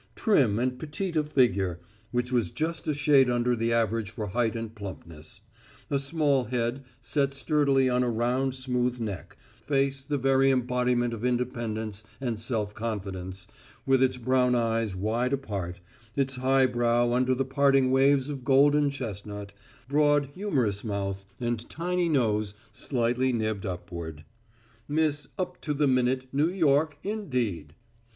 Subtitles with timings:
[0.15, 4.55] Trim and petite of figure, which was just a shade under the average for height
[4.55, 5.41] and plumpness;
[5.91, 9.37] a small head set sturdily on a round smooth neck;
[9.67, 13.45] face the very embodiment of independence and self confidence,
[13.85, 15.79] with its brown eyes wide apart,
[16.15, 19.53] its high brow under the parting waves of golden chestnut,
[19.87, 24.25] broad humorous mouth, and tiny nose slightly nibbed upward:
[24.87, 27.75] Miss Up to the Minute New York, indeed!